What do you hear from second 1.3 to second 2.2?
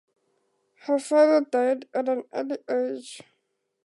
died at